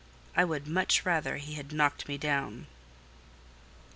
[0.35, 2.65] I would much rather he had knocked me down.